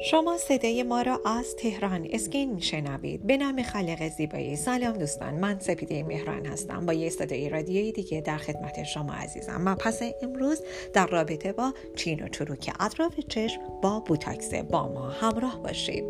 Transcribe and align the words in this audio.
شما 0.00 0.38
صدای 0.38 0.82
ما 0.82 1.02
را 1.02 1.20
از 1.24 1.56
تهران 1.56 2.08
skin 2.10 2.52
میشنوید. 2.52 3.26
به 3.26 3.36
نام 3.36 3.62
خالق 3.62 4.08
زیبایی. 4.08 4.56
سلام 4.56 4.92
دوستان. 4.92 5.34
من 5.34 5.58
سپیده 5.58 6.02
مهران 6.02 6.46
هستم. 6.46 6.86
با 6.86 6.92
یه 6.92 7.10
صدای 7.10 7.48
رادیویی 7.48 7.92
دیگه 7.92 8.20
در 8.20 8.36
خدمت 8.36 8.82
شما 8.82 9.12
عزیزم. 9.12 9.62
و 9.66 9.74
پس 9.74 10.02
امروز 10.22 10.62
در 10.92 11.06
رابطه 11.06 11.52
با 11.52 11.74
چین 11.96 12.22
و 12.22 12.28
چروک 12.28 12.72
اطراف 12.80 13.20
چشم 13.28 13.60
با 13.82 14.00
بوتاکس 14.00 14.54
با 14.54 14.88
ما 14.88 15.08
همراه 15.08 15.62
باشید. 15.62 16.04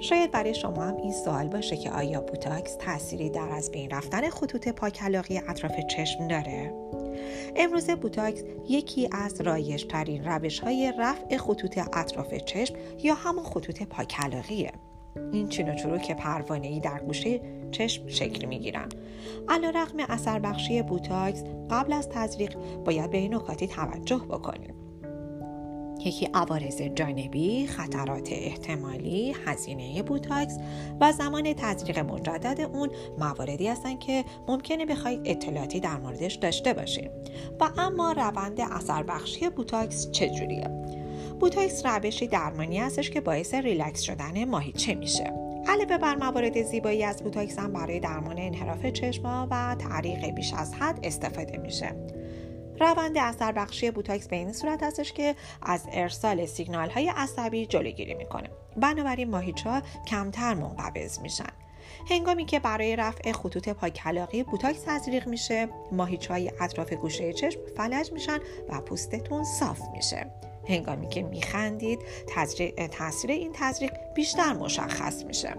شاید 0.00 0.30
برای 0.30 0.54
شما 0.54 0.82
هم 0.82 0.96
این 0.96 1.12
سوال 1.12 1.48
باشه 1.48 1.76
که 1.76 1.90
آیا 1.90 2.20
بوتاکس 2.20 2.76
تأثیری 2.76 3.30
در 3.30 3.48
از 3.52 3.70
بین 3.70 3.90
رفتن 3.90 4.30
خطوط 4.30 4.68
پا 4.68 4.80
کلاغی 4.80 5.38
اطراف 5.48 5.80
چشم 5.90 6.28
داره؟ 6.28 6.74
امروز 7.56 7.90
بوتاکس 7.90 8.42
یکی 8.68 9.08
از 9.12 9.40
رایج 9.40 9.86
ترین 9.86 10.24
روش 10.24 10.60
های 10.60 10.92
رفع 10.98 11.36
خطوط 11.36 11.78
اطراف 11.92 12.34
چشم 12.34 12.74
یا 13.02 13.14
همون 13.14 13.44
خطوط 13.44 13.82
پا 13.82 13.95
کلاغیه 13.95 14.72
این 15.32 15.48
چین 15.48 15.68
و 15.68 15.74
چروک 15.74 16.12
پروانه 16.12 16.66
ای 16.66 16.80
در 16.80 16.98
گوشه 16.98 17.40
چشم 17.70 18.08
شکل 18.08 18.46
می 18.46 18.58
گیرن. 18.58 18.88
علی‌رغم 19.48 19.98
اثر 20.08 20.38
بخشی 20.38 20.82
بوتاکس 20.82 21.44
قبل 21.70 21.92
از 21.92 22.08
تزریق 22.08 22.56
باید 22.84 23.10
به 23.10 23.18
این 23.18 23.34
نکاتی 23.34 23.66
توجه 23.66 24.18
بکنیم. 24.18 24.83
یکی 26.00 26.28
عوارض 26.34 26.82
جانبی، 26.82 27.66
خطرات 27.66 28.28
احتمالی، 28.32 29.34
هزینه 29.46 30.02
بوتاکس 30.02 30.58
و 31.00 31.12
زمان 31.12 31.52
تزریق 31.52 31.98
مجدد 31.98 32.60
اون 32.60 32.90
مواردی 33.18 33.68
هستن 33.68 33.98
که 33.98 34.24
ممکنه 34.48 34.86
بخواید 34.86 35.20
اطلاعاتی 35.24 35.80
در 35.80 35.96
موردش 35.96 36.34
داشته 36.34 36.72
باشید. 36.72 37.10
و 37.60 37.70
اما 37.78 38.12
روند 38.12 38.60
اثر 38.60 39.02
بخشی 39.02 39.48
بوتاکس 39.48 40.10
چجوریه؟ 40.10 40.70
بوتاکس 41.40 41.86
روشی 41.86 42.26
درمانی 42.26 42.78
هستش 42.78 43.10
که 43.10 43.20
باعث 43.20 43.54
ریلکس 43.54 44.00
شدن 44.00 44.44
ماهیچه 44.44 44.94
میشه. 44.94 45.32
علاوه 45.66 45.98
بر 45.98 46.14
موارد 46.16 46.62
زیبایی 46.62 47.04
از 47.04 47.22
بوتاکس 47.22 47.58
هم 47.58 47.72
برای 47.72 48.00
درمان 48.00 48.38
انحراف 48.38 48.86
چشما 48.86 49.48
و 49.50 49.76
تعریق 49.78 50.30
بیش 50.30 50.54
از 50.54 50.74
حد 50.74 50.98
استفاده 51.02 51.58
میشه. 51.58 51.96
روند 52.80 53.18
اثر 53.18 53.52
بخشی 53.52 53.90
بوتاکس 53.90 54.28
به 54.28 54.36
این 54.36 54.52
صورت 54.52 54.82
هستش 54.82 55.12
که 55.12 55.34
از 55.62 55.86
ارسال 55.92 56.46
سیگنال 56.46 56.90
های 56.90 57.08
عصبی 57.08 57.66
جلوگیری 57.66 58.14
می‌کنه. 58.14 58.50
بنابراین 58.76 59.30
ماهیچه 59.30 59.82
کمتر 60.06 60.54
منقبض 60.54 61.18
میشن. 61.18 61.52
هنگامی 62.10 62.44
که 62.44 62.58
برای 62.60 62.96
رفع 62.96 63.32
خطوط 63.32 63.68
پا 63.68 63.80
کلاغی 63.80 64.42
بوتاکس 64.42 64.82
تزریق 64.86 65.28
میشه 65.28 65.68
ماهیچه 65.92 66.32
های 66.32 66.52
اطراف 66.60 66.92
گوشه 66.92 67.32
چشم 67.32 67.60
فلج 67.76 68.12
میشن 68.12 68.38
و 68.68 68.80
پوستتون 68.80 69.44
صاف 69.44 69.80
میشه. 69.96 70.26
هنگامی 70.68 71.08
که 71.08 71.22
میخندید 71.22 71.98
تاثیر 72.92 73.30
این 73.30 73.50
تزریق 73.52 73.92
بیشتر 74.14 74.52
مشخص 74.52 75.24
میشه. 75.24 75.54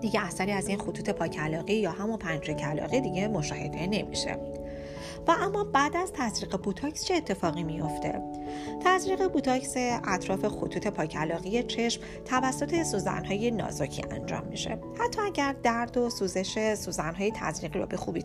دیگه 0.00 0.26
اثری 0.26 0.52
از 0.52 0.68
این 0.68 0.78
خطوط 0.78 1.10
پا 1.10 1.21
کلاغی 1.21 1.74
یا 1.74 1.90
همون 1.90 2.18
پنجه 2.18 2.54
کلاغی 2.54 3.00
دیگه 3.00 3.28
مشاهده 3.28 3.86
نمیشه. 3.86 4.57
و 5.28 5.30
اما 5.30 5.64
بعد 5.64 5.96
از 5.96 6.12
تزریق 6.12 6.56
بوتاکس 6.56 7.04
چه 7.04 7.14
اتفاقی 7.14 7.64
میافته؟ 7.64 8.22
تزریق 8.84 9.28
بوتاکس 9.28 9.74
اطراف 10.04 10.46
خطوط 10.48 10.86
پاکلاقی 10.86 11.62
چشم 11.62 12.02
توسط 12.24 12.82
سوزنهای 12.82 13.50
نازکی 13.50 14.02
انجام 14.10 14.44
میشه. 14.46 14.78
حتی 15.00 15.20
اگر 15.20 15.54
درد 15.62 15.96
و 15.96 16.10
سوزش 16.10 16.74
سوزنهای 16.74 17.32
تزریقی 17.34 17.78
رو 17.78 17.86
به 17.86 17.96
خوبی 17.96 18.24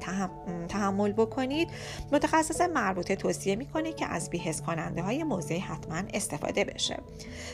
تحمل 0.70 1.12
بکنید 1.12 1.70
متخصص 2.12 2.62
مربوطه 2.62 3.16
توصیه 3.16 3.56
می‌کنه 3.56 3.94
که 3.94 4.06
از 4.06 4.30
بیهس 4.30 4.62
کننده 4.62 5.02
های 5.02 5.24
موضعی 5.24 5.59
حتما 5.59 6.02
استفاده 6.14 6.64
بشه. 6.64 7.00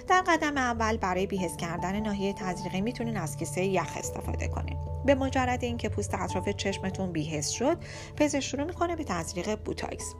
در 0.07 0.21
قدم 0.27 0.57
اول 0.57 0.97
برای 0.97 1.27
بیهس 1.27 1.57
کردن 1.57 1.99
ناحیه 1.99 2.33
تزریقی 2.33 2.81
می‌تونین 2.81 3.17
از 3.17 3.37
کیسه 3.37 3.65
یخ 3.65 3.97
استفاده 3.97 4.47
کنید 4.47 4.88
به 5.05 5.15
مجرد 5.15 5.63
اینکه 5.63 5.89
پوست 5.89 6.13
اطراف 6.13 6.49
چشمتون 6.49 7.11
بیهس 7.11 7.49
شد 7.49 7.77
پزشک 8.15 8.39
شروع 8.39 8.63
می‌کنه 8.63 8.95
به 8.95 9.03
تزریق 9.03 9.55
بوتاکس. 9.55 10.13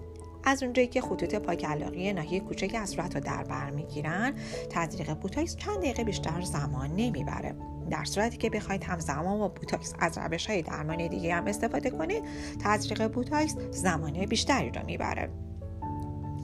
از 0.44 0.64
اونجایی 0.64 0.88
که 0.88 1.02
خطوط 1.02 1.36
پا 1.36 1.49
کلاغی 1.49 2.14
ناحیه 2.14 2.40
کوچک 2.40 2.76
از 2.76 2.90
صورت 2.90 3.16
رو 3.16 3.22
در 3.22 3.44
بر 3.44 3.70
می‌گیرن 3.70 4.34
تزریق 4.70 5.14
بوتاکس 5.14 5.56
چند 5.56 5.78
دقیقه 5.78 6.04
بیشتر 6.04 6.42
زمان 6.42 6.90
نمی‌بره. 6.96 7.56
در 7.90 8.04
صورتی 8.04 8.38
که 8.38 8.50
بخواید 8.50 8.84
همزمان 8.84 9.40
با 9.40 9.48
بوتاکس 9.48 9.94
از 10.00 10.18
روش 10.18 10.48
های 10.48 10.62
درمانی 10.62 11.10
دیگه 11.10 11.36
هم 11.36 11.48
استفاده 11.48 11.90
کنید 11.90 12.24
تزریق 12.64 13.08
بوتاکس 13.08 13.56
زمان 13.72 14.26
بیشتری 14.26 14.72
رو 14.72 14.86
می‌بره. 14.86 15.49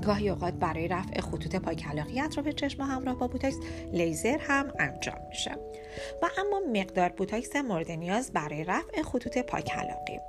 گاهی 0.05 0.29
اوقات 0.29 0.53
برای 0.53 0.87
رفع 0.87 1.21
خطوط 1.21 1.55
پا 1.55 1.66
کلاغی 1.66 2.19
اطراف 2.21 2.47
چشم 2.47 2.81
همراه 2.81 3.19
با 3.19 3.27
بوتاکس 3.27 3.55
لیزر 3.93 4.37
هم 4.37 4.73
انجام 4.79 5.19
میشه. 5.29 5.51
و 6.21 6.29
اما 6.37 6.61
مقدار 6.73 7.09
بوتاکس 7.09 7.55
مورد 7.55 7.91
نیاز 7.91 8.31
برای 8.33 8.63
رفع 8.63 9.01
خطوط 9.01 9.37
پا 9.37 9.51
کلاغی 9.51 10.19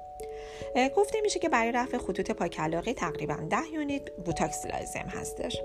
گفته 0.96 1.20
میشه 1.20 1.38
که 1.38 1.48
برای 1.48 1.72
رفع 1.72 1.98
خطوط 1.98 2.30
پا 2.30 2.41
کلاغی 2.41 2.92
تقریبا 2.92 3.34
10 3.50 3.56
unit 3.72 4.10
بوتاکس 4.10 4.66
لازم 4.66 5.08
هستش. 5.08 5.60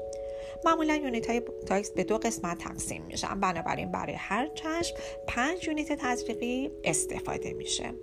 معمولا 0.65 0.95
unit 0.95 1.29
های 1.29 1.39
بوتاکس 1.39 1.91
به 1.91 2.03
دو 2.03 2.17
قسمت 2.17 2.57
تقسیم 2.57 3.03
میشن. 3.03 3.39
بنابراین 3.39 3.91
برای 3.91 4.13
هر 4.13 4.47
چشم 4.47 4.95
5 5.27 5.67
unit 5.67 5.93
تزریقی 5.93 6.71
استفاده 6.83 7.53
میشه. 7.53 7.93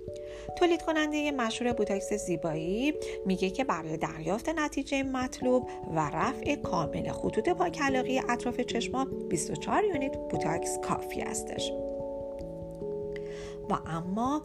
تولید 0.57 0.83
کننده 0.83 1.31
مشهور 1.31 1.73
بوتاکس 1.73 2.13
زیبایی 2.13 2.95
میگه 3.27 3.51
که 3.51 3.65
برای 3.65 3.97
دریافت 3.97 4.49
نتیجه 4.49 5.03
مطلوب 5.03 5.69
و 5.95 6.01
رفع 6.01 6.55
کامل 6.55 7.13
خطوط 7.13 7.49
پا 7.49 7.61
کلاغی 7.61 8.23
اطراف 8.29 8.61
چشما 8.61 9.05
24 9.05 9.85
unit 9.85 10.17
بوتاکس 10.31 10.79
کافی 10.83 11.21
هستش. 11.21 11.73
و 13.71 13.79
اما 13.87 14.43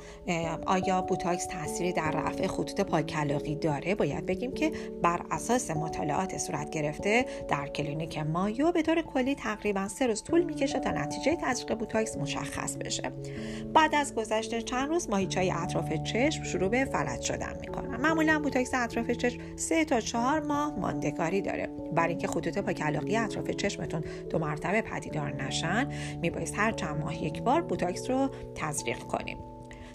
آیا 0.65 1.01
بوتاکس 1.01 1.47
تاثیری 1.47 1.93
در 1.93 2.11
رفع 2.11 2.47
خطوط 2.47 2.81
پا 2.81 2.93
کلاغی 2.93 3.55
داره؟ 3.55 3.95
باید 3.95 4.25
بگیم 4.25 4.51
که 4.51 4.71
بر 5.01 5.21
اساس 5.31 5.71
مطالعات 5.71 6.37
صورت 6.37 6.69
گرفته 6.69 7.25
در 7.47 7.67
کلینیک 7.67 8.17
مایو 8.17 8.71
به 8.71 8.81
طور 8.81 9.01
کلی 9.01 9.35
تقریبا 9.35 9.87
سه 9.87 10.07
روز 10.07 10.23
طول 10.23 10.43
می‌کشه 10.43 10.79
تا 10.79 10.91
نتیجه 10.91 11.35
تزریق 11.35 11.77
بوتاکس 11.77 12.17
مشخص 12.17 12.75
بشه. 12.75 13.11
بعد 13.73 13.95
از 13.95 14.15
گذشت 14.15 14.59
چند 14.59 14.89
روز 14.89 15.09
ماهیچه‌های 15.09 15.51
اطراف 15.51 15.93
چشم 15.93 16.43
شروع 16.43 16.69
به 16.69 16.85
فلج 16.85 17.21
شدن 17.21 17.57
می‌کنن. 17.61 17.95
معمولا 17.95 18.39
بوتاکس 18.39 18.73
اطراف 18.73 19.11
چشم 19.11 19.39
سه 19.55 19.85
تا 19.85 19.99
چهار 19.99 20.39
ماه 20.39 20.79
ماندگاری 20.79 21.41
داره. 21.41 21.69
برای 21.95 22.09
اینکه 22.09 22.27
خطوط 22.27 22.57
پا 22.57 22.67
کلاغی 22.67 23.17
اطراف 23.17 23.49
چشمتون 23.49 24.03
دو 24.29 24.39
مرتبه 24.39 24.81
پدیدار 24.81 25.43
نشن 25.43 25.89
میبایست 26.21 26.53
هر 26.57 26.71
چند 26.71 26.99
ماه 26.99 27.23
یک 27.23 27.41
بار 27.41 27.61
بوتاکس 27.61 28.09
رو 28.09 28.29
تزریق 28.55 28.97
کنیم 29.17 29.37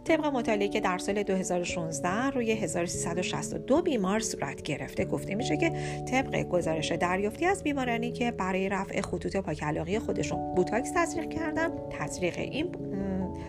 طبق 0.05 0.27
مطالعه 0.27 0.69
که 0.69 0.81
در 0.81 0.99
سال 0.99 1.23
2016 1.23 2.09
روی 2.31 2.53
1362 2.53 3.83
بیمار 3.83 4.21
صورت 4.21 4.63
گرفته 4.63 5.05
گفته 5.05 5.35
میشه 5.35 5.57
که 5.57 5.73
طبق 6.11 6.43
گزارش 6.43 6.93
دریافتی 6.93 7.47
از 7.47 7.63
بیمارانی 7.63 8.13
که 8.13 8.31
برای 8.31 8.69
رفع 8.69 9.01
خطوط 9.01 9.37
پاکلاغی 9.37 9.99
خودشون 9.99 10.55
بوتاکس 10.55 10.91
تزریق 10.97 11.29
کردن 11.29 11.71
تزریق 11.91 12.39
این 12.39 12.73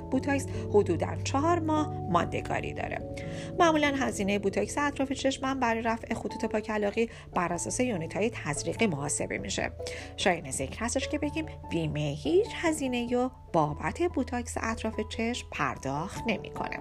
بوتاکس 0.09 0.46
حدودا 0.74 1.16
چهار 1.24 1.59
ماه 1.59 1.94
ماندگاری 2.09 2.74
داره. 2.74 3.16
معمولا 3.59 3.88
هزینه 3.88 4.40
بوتاکس 4.40 4.78
اطراف 4.78 5.12
چشم 5.12 5.59
برای 5.59 5.81
رفع 5.81 6.14
خطوط 6.14 6.46
پاکلاغی 6.46 7.10
بر 7.34 7.53
اساس 7.53 7.80
unit 7.80 8.16
های 8.16 8.31
تزریقی 8.34 8.88
محاسبه 8.88 9.38
میشه. 9.38 9.72
شایان 10.18 10.52
ذکر 10.52 10.86
هستش 10.86 11.08
که 11.08 11.19
بگیم 11.19 11.46
بیمه 11.69 12.00
هیچ 12.00 12.48
هزینه‌ای 12.56 13.32
بابت 13.53 14.02
بوتاکس 14.02 14.58
اطراف 14.62 15.00
چشم 15.09 15.48
پرداخت 15.52 16.24
نمی‌کنه. 16.28 16.80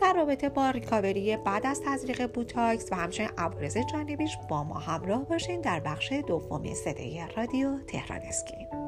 در 0.00 0.12
رابطه 0.12 0.48
با 0.48 0.70
ریکاوری 0.70 1.36
بعد 1.36 1.66
از 1.66 1.80
تزریق 1.86 2.32
بوتاکس 2.32 2.92
و 2.92 2.94
همچنین 2.94 3.30
عوارض 3.38 3.78
جانبیش 3.92 4.36
با 4.48 4.64
ما 4.64 4.78
همراه 4.78 5.24
باشین 5.24 5.60
در 5.60 5.80
بخش 5.80 6.12
دوم 6.12 6.74
صدای 6.74 7.24
رادیو 7.36 7.78
تهران 7.86 8.20
Skin 8.20 8.87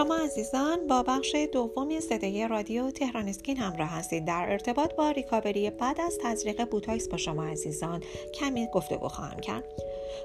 شما 0.00 0.16
عزیزان 0.16 0.86
با 0.86 1.02
بخش 1.02 1.36
دوم 1.52 2.00
صدای 2.00 2.48
رادیو 2.48 2.90
تهران 2.90 3.28
Skin 3.28 3.56
همراه 3.56 3.88
هستید. 3.88 4.24
در 4.24 4.46
ارتباط 4.48 4.94
با 4.94 5.10
ریکاوری 5.10 5.70
بعد 5.70 6.00
از 6.00 6.18
تزریق 6.22 6.64
بوتاکس 6.64 7.08
با 7.08 7.16
شما 7.16 7.44
عزیزان 7.44 8.02
کمی 8.34 8.66
گفتگو 8.74 9.08
خواهم 9.08 9.40
کرد. 9.40 9.64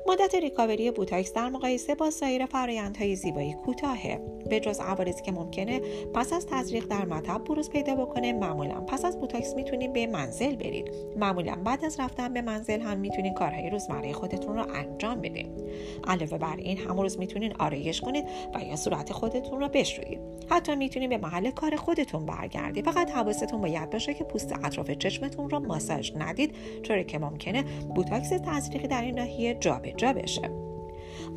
مدت 0.08 0.36
ریکاوری 0.36 0.92
بوتاکس 0.92 1.34
در 1.34 1.50
مقایسه 1.50 1.96
با 1.96 2.10
سایر 2.10 2.46
فرایندهای 2.46 3.16
زیبایی 3.16 3.54
کوتاهه. 3.54 4.22
به 4.50 4.60
جز 4.60 4.80
عوارضی 4.80 5.24
که 5.24 5.32
ممکنه 5.32 5.82
پس 6.14 6.34
از 6.34 6.48
تزریق 6.48 6.86
در 6.86 7.06
مطب 7.06 7.44
بروز 7.44 7.70
پیدا 7.70 7.96
بکنه 7.96 8.34
معمولا 8.34 8.82
پس 8.82 9.06
از 9.06 9.20
بوتاکس 9.20 9.56
می‌تونید 9.56 9.94
به 9.94 10.08
منزل 10.08 10.56
برید. 10.56 10.92
معمولا 11.18 11.56
بعد 11.66 11.86
از 11.86 12.00
رفتن 12.00 12.34
به 12.34 12.42
منزل 12.42 12.82
هم 12.82 12.98
می‌تونید 12.98 13.34
کارهای 13.34 13.70
روزمره 13.70 14.14
خودتون 14.14 14.56
رو 14.56 14.66
انجام 14.74 15.22
بدید. 15.22 15.64
علاوه 16.08 16.38
بر 16.38 16.56
این 16.58 16.78
همان 16.78 17.00
روز 17.00 17.20
می‌تونید 17.20 17.56
آرایش 17.60 18.02
کنید 18.02 18.26
و 18.54 18.64
یا 18.64 18.76
صورت 18.76 19.14
خودتون 19.14 19.60
رو 19.60 19.65
بشویید. 19.68 20.20
حتی 20.50 20.76
می‌تونید 20.76 21.10
به 21.10 21.18
محل 21.18 21.52
کار 21.52 21.76
خودتون 21.76 22.26
برگردید. 22.26 22.86
فقط 22.86 23.12
حواستون 23.12 23.62
باید 23.62 23.90
باشه 23.90 24.14
که 24.14 24.24
پوست 24.24 24.54
اطراف 24.64 24.92
چشمتون 24.92 25.50
رو 25.50 25.60
ماساژ 25.60 26.12
ندید 26.16 26.56
چرا 26.84 27.04
که 27.04 27.20
ممکنه 27.20 27.64
بوتاکس 27.96 28.30
تزریقی 28.30 28.88
در 28.88 29.02
این 29.02 29.20
ناحیه 29.20 29.58
جابجا 29.60 30.14
بشه. 30.14 30.50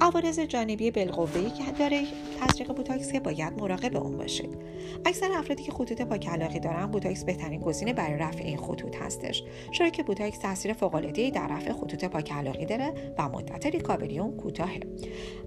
عوارض 0.01 0.41
جانبی 0.41 0.91
بالقوه‌ای 0.91 1.51
که 1.51 1.73
داره 1.79 2.03
تزریق 2.41 2.73
بوتاکس 2.73 3.15
باید 3.15 3.61
مراقب 3.61 3.97
اون 3.97 4.17
باشید 4.17 4.59
اکثر 5.05 5.33
افرادی 5.33 5.63
که 5.63 5.73
خطوط 5.73 6.03
پاکلاغی 6.03 6.61
دارن 6.61 6.87
بوتاکس 6.87 7.25
بهترین 7.25 7.61
گزینه 7.61 7.93
برای 7.93 8.19
رفع 8.19 8.45
این 8.45 8.57
خطوط 8.57 8.97
هستش. 8.97 9.43
چرا 9.73 9.89
که 9.89 10.03
بوتاکس 10.03 10.39
تاثیر 10.39 10.73
فوق‌العاده‌ای 10.73 11.31
در 11.31 11.49
رفع 11.49 11.73
خطوط 11.73 12.05
پاکلاغی 12.05 12.67
داره 12.67 12.93
و 13.19 13.29
مدت 13.29 13.67
ریکاوری 13.67 14.19
اون 14.19 14.37
کوتاهه. 14.37 14.81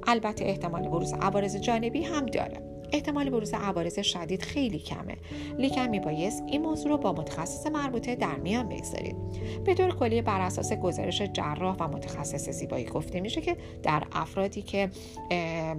البته 0.08 0.46
احتمال 0.46 0.88
بروز 0.88 1.14
عوارض 1.14 1.56
جانبی 1.56 2.04
هم 2.04 2.26
داره. 2.26 2.71
احتمال 2.92 3.30
بروز 3.30 3.54
عوارض 3.54 4.00
شدید 4.00 4.42
خیلی 4.42 4.80
کمه. 4.80 5.18
لیکن 5.58 5.88
میبایست 5.88 6.44
این 6.48 6.62
موضوع 6.62 6.92
رو 6.92 6.98
با 6.98 7.12
متخصص 7.12 7.68
مربوطه 7.68 8.16
در 8.16 8.36
میان 8.36 8.70
بگذارید 8.70 9.16
به 9.64 9.74
طور 9.74 9.96
کلی 9.96 10.22
بر 10.22 10.42
اساس 10.42 10.74
گزارش 10.74 11.22
جراح 11.22 11.76
و 11.80 11.88
متخصص 11.88 12.50
زیبایی 12.50 12.86
گفته 12.86 13.20
میشه 13.20 13.42
که 13.42 13.58
در 13.84 14.04
افرادی 14.12 14.62
که 14.62 14.90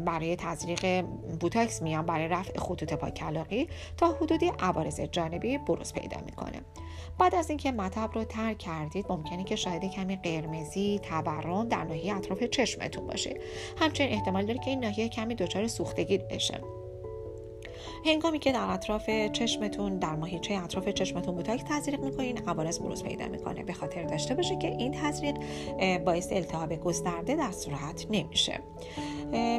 برای 0.04 0.36
تزریق 0.36 1.02
بوتاکس 1.40 1.82
میان 1.82 2.06
برای 2.06 2.28
رفع 2.28 2.58
خطوط 2.58 2.92
پاکلاغی 2.92 3.68
تا 3.96 4.12
حدودی 4.12 4.52
عوارض 4.60 5.00
جانبی 5.00 5.58
بروز 5.58 5.92
پیدا 5.92 6.16
می‌کنه. 6.26 6.60
بعد 7.18 7.34
از 7.34 7.50
اینکه 7.50 7.72
مطب 7.72 8.10
رو 8.14 8.24
ترک 8.24 8.58
کردید 8.58 9.06
ممکنه 9.08 9.44
که 9.44 9.56
شاید 9.56 9.84
کمی 9.84 10.16
قرمزی 10.16 11.00
تورم 11.02 11.68
در 11.68 11.84
ناحیه 11.84 12.16
اطراف 12.16 12.44
چشمتون 12.44 13.06
باشه. 13.06 13.40
همچنین 13.80 14.12
احتمال 14.12 14.46
داره 14.46 14.58
که 14.58 14.70
این 14.70 14.80
ناحیه 14.80 15.08
کمی 15.08 15.34
دچار 15.34 15.66
سوختگی 15.66 16.18
بشه. 16.18 16.60
هنگامی 18.06 18.38
که 18.38 18.52
در 18.52 18.70
اطراف 18.70 19.10
چشمتون 19.32 19.98
در 19.98 20.16
ماهیچه 20.16 20.54
اطراف 20.54 20.88
چشمتون 20.88 21.34
بوتاکس 21.34 21.62
تزریق 21.68 22.00
می‌کنین 22.00 22.38
عوارض 22.48 22.78
بروز 22.78 23.02
پیدا 23.02 23.28
می‌کنه. 23.28 23.62
به 23.62 23.72
خاطر 23.72 24.02
داشته 24.02 24.34
باشه 24.34 24.56
که 24.56 24.68
این 24.68 24.92
تزریق 24.92 25.36
باعث 26.04 26.32
التهاب 26.32 26.76
گسترده 26.76 27.36
در 27.36 27.52
صورت 27.52 28.06
نمیشه. 28.10 28.60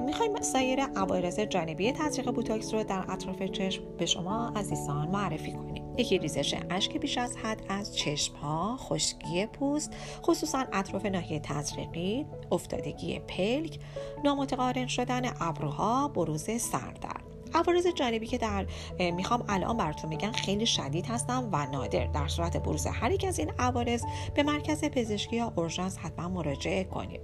می‌خوایم 0.06 0.42
سایر 0.42 0.82
عوارض 0.82 1.40
جانبی 1.40 1.92
تزریق 1.92 2.32
بوتاکس 2.32 2.74
رو 2.74 2.84
در 2.84 3.06
اطراف 3.10 3.44
چشم 3.44 3.84
به 3.98 4.06
شما 4.06 4.54
عزیزان 4.56 5.08
معرفی 5.08 5.52
کنیم. 5.52 5.84
یکی 5.98 6.18
ریزش 6.18 6.56
اشک 6.70 6.98
بیش 6.98 7.18
از 7.18 7.38
حد 7.38 7.62
از 7.70 7.96
چشم 7.96 8.36
ها 8.36 8.78
خشکی 8.78 9.46
پوست 9.46 9.94
خصوصا 10.24 10.66
اطراف 10.74 11.06
ناحیه 11.06 11.40
تزریقی 11.40 12.26
افتادگی 12.52 13.20
پلک 13.20 13.80
نامتقارن 14.24 14.88
شدن 14.88 15.22
ابروها 15.42 16.08
بروز 16.08 16.44
سردرد. 16.62 17.23
عوارض 17.54 17.88
جانبی 17.88 18.28
که 18.28 18.38
در 18.38 18.66
می‌خوام 19.00 19.44
الان 19.50 19.78
براتون 19.78 20.10
میگن 20.10 20.32
خیلی 20.32 20.66
شدید 20.66 21.06
هستن 21.06 21.50
و 21.52 21.72
نادر. 21.72 22.06
در 22.06 22.28
صورت 22.28 22.58
بروز 22.58 22.88
هر 22.88 23.12
یک 23.12 23.26
از 23.26 23.40
این 23.40 23.52
عوارض 23.60 24.04
به 24.36 24.44
مرکز 24.44 24.84
پزشکی 24.84 25.36
یا 25.36 25.54
اورژانس 25.56 25.98
حتما 25.98 26.30
مراجعه 26.30 26.84
کنید. 26.84 27.22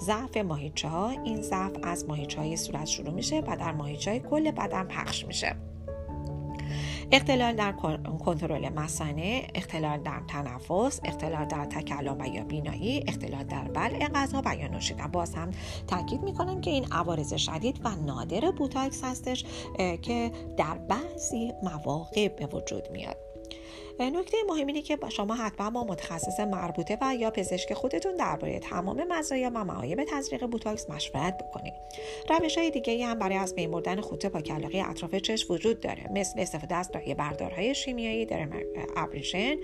ضعف 0.00 0.36
ماهیچه 0.36 0.88
ها 0.88 1.10
این 1.10 1.42
ضعف 1.42 1.72
از 1.82 2.08
ماهیچه 2.08 2.40
های 2.40 2.56
صورت 2.56 2.86
شروع 2.86 3.14
میشه 3.14 3.40
و 3.40 3.56
در 3.56 3.72
ماهیچه 3.72 4.10
های 4.10 4.20
کل 4.20 4.50
بدن 4.50 4.84
پخش 4.84 5.24
میشه. 5.26 5.56
اختلال 7.12 7.54
در 7.54 7.72
کنترل 8.24 8.68
مثانه 8.68 9.46
اختلال 9.54 9.98
در 9.98 10.20
تنفس 10.28 11.00
اختلال 11.04 11.44
در 11.44 11.64
تکلم 11.64 12.16
و 12.20 12.26
یا 12.26 12.44
بینایی 12.44 13.04
اختلال 13.08 13.44
در 13.44 13.64
بلع 13.64 14.08
غذا 14.08 14.42
و 14.44 14.56
یا 14.56 14.68
نوشیدن. 14.68 15.06
باز 15.06 15.34
هم 15.34 15.50
تاکید 15.86 16.22
می‌کنم 16.22 16.60
که 16.60 16.70
این 16.70 16.86
عوارض 16.92 17.34
شدید 17.34 17.80
و 17.84 17.88
نادر 18.06 18.50
بوتاکس 18.50 19.04
هستش 19.04 19.44
که 20.02 20.32
در 20.56 20.78
بعضی 20.78 21.52
مواقع 21.62 22.28
به 22.28 22.46
وجود 22.46 22.88
میاد. 22.92 23.31
نکته 24.00 24.36
مهم 24.48 24.66
اینه 24.66 24.82
که 24.82 24.98
شما 25.08 25.34
حتما 25.34 25.70
با 25.70 25.84
متخصص 25.84 26.40
مربوطه 26.40 26.98
و 27.00 27.14
یا 27.16 27.30
پزشک 27.30 27.74
خودتون 27.74 28.16
درباره 28.16 28.58
تمام 28.58 29.04
مزایا 29.08 29.50
و 29.54 29.64
معایب 29.64 30.04
تزریق 30.04 30.46
بوتاکس 30.46 30.90
مشورت 30.90 31.38
بکنید. 31.38 31.74
روش 32.28 32.58
های 32.58 32.70
دیگه 32.70 33.06
هم 33.06 33.18
برای 33.18 33.36
از 33.36 33.54
بین 33.54 33.70
بردن 33.70 34.00
خطوط 34.00 34.26
پاکلاغی 34.26 34.80
اطراف 34.80 35.14
چشم 35.14 35.54
وجود 35.54 35.80
داره. 35.80 36.10
مثل 36.12 36.40
استفاده 36.40 36.74
از 36.74 36.90
لایه 36.90 37.14
بردارهای 37.14 37.74
شیمیایی 37.74 38.26
dermabrasion 38.26 39.54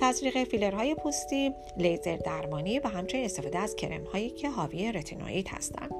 تزریق 0.00 0.44
فیلرهای 0.44 0.94
پوستی 0.94 1.54
لیزر 1.76 2.16
درمانی 2.16 2.78
و 2.78 2.88
همچنین 2.88 3.24
استفاده 3.24 3.58
از 3.58 3.76
کرم 3.76 4.04
هایی 4.04 4.30
که 4.30 4.50
حاوی 4.50 4.92
رتینوئید 4.92 5.48
هستند. 5.48 5.90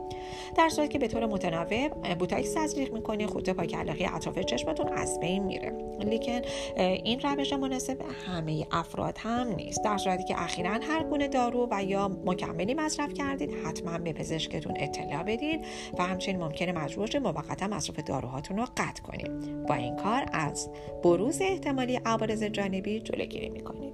در 0.56 0.68
صورتی 0.68 0.92
که 0.92 0.98
به 0.98 1.08
طور 1.08 1.26
متناوب 1.26 1.88
بوتاکس 2.14 2.54
تزریق 2.54 2.92
می‌کنید 2.92 3.28
خطوط 3.30 3.50
پاکلاغی 3.50 4.04
اطراف 4.04 4.38
چشمتون 4.38 4.88
از 4.88 5.20
بین 5.20 5.44
میره. 5.44 5.72
لیکن 5.98 6.40
این 6.76 7.20
روش 7.20 7.52
مناسب 7.78 8.02
همه 8.26 8.66
افراد 8.72 9.18
هم 9.18 9.46
نیست. 9.48 9.84
در 9.84 9.98
صورتی 9.98 10.24
که 10.24 10.42
اخیرا 10.42 10.70
هر 10.70 11.04
گونه 11.04 11.28
دارو 11.28 11.68
و 11.70 11.84
یا 11.84 12.08
مکملی 12.08 12.74
مصرف 12.74 13.14
کردید 13.14 13.50
حتما 13.64 13.98
به 13.98 14.12
پزشکتون 14.12 14.74
اطلاع 14.76 15.22
بدید 15.22 15.60
و 15.98 16.02
همچنین 16.02 16.42
ممکنه 16.42 16.72
مجبور 16.72 17.18
موقتا 17.18 17.68
مصرف 17.68 18.00
داروهاتون 18.00 18.56
رو 18.56 18.64
قطع 18.76 19.02
کنید. 19.02 19.66
با 19.66 19.74
این 19.74 19.96
کار 19.96 20.26
از 20.32 20.70
بروز 21.04 21.38
احتمالی 21.40 21.96
عوارض 21.96 22.42
جانبی 22.42 23.00
جلوگیری 23.00 23.48
می‌کنید. 23.48 23.92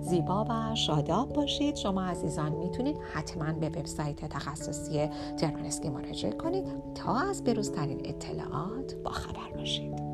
زیبا 0.00 0.46
و 0.50 0.74
شاداب 0.74 1.32
باشید. 1.32 1.76
شما 1.76 2.02
عزیزان 2.02 2.52
می‌تونید 2.52 2.96
حتما 3.14 3.52
به 3.52 3.68
وبسایت 3.68 4.16
تخصصی 4.16 5.08
تهران 5.36 5.64
اسکی 5.64 5.88
مراجعه 5.88 6.32
کنید 6.32 6.64
تا 6.94 7.16
از 7.16 7.44
بروزترین 7.44 8.00
اطلاعات 8.04 8.94
با 8.94 9.10
خبر 9.10 9.56
باشید. 9.58 10.07